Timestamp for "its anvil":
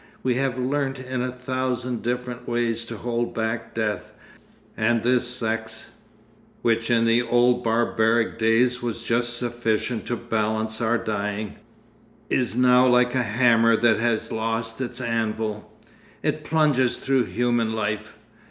14.81-15.71